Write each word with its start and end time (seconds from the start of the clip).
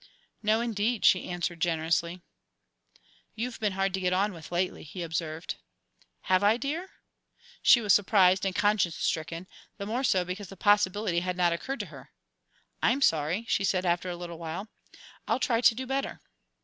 "No, 0.41 0.61
indeed," 0.61 1.05
she 1.05 1.29
answered, 1.29 1.59
generously. 1.59 2.23
"You've 3.35 3.59
been 3.59 3.73
hard 3.73 3.93
to 3.93 3.99
get 3.99 4.13
on 4.13 4.33
with 4.33 4.51
lately," 4.51 4.81
he 4.81 5.03
observed. 5.03 5.57
"Have 6.21 6.43
I, 6.43 6.57
dear?" 6.57 6.89
She 7.61 7.81
was 7.81 7.93
surprised 7.93 8.43
and 8.43 8.55
conscience 8.55 8.95
stricken; 8.95 9.45
the 9.77 9.85
more 9.85 10.03
so 10.03 10.25
because 10.25 10.49
the 10.49 10.57
possibility 10.57 11.19
had 11.19 11.37
not 11.37 11.53
occurred 11.53 11.81
to 11.81 11.85
her. 11.93 12.09
"I'm 12.81 13.03
sorry," 13.03 13.45
she 13.47 13.63
said 13.63 13.85
after 13.85 14.09
a 14.09 14.15
little. 14.17 14.41
"I'll 15.27 15.39
try 15.39 15.61
to 15.61 15.75
do 15.75 15.85
better." 15.85 16.19